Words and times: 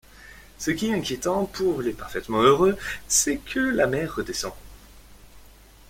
Ce 0.57 0.71
qui 0.71 0.87
est 0.87 0.95
inquiétant 0.95 1.45
pour 1.45 1.83
les 1.83 1.91
parfaitement 1.93 2.41
heureux, 2.41 2.75
c’est 3.07 3.37
que 3.37 3.59
la 3.59 3.85
mer 3.85 4.15
redescend. 4.15 4.51